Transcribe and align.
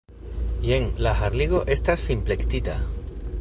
Jen, 0.67 0.87
la 1.07 1.13
harligo 1.19 1.61
estas 1.75 2.07
finplektita! 2.09 2.79